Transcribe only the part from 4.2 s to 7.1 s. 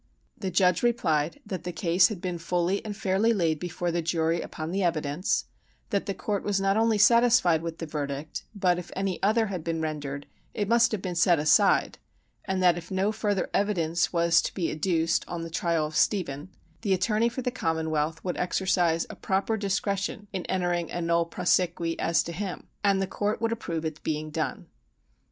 upon the evidence; that the court was not only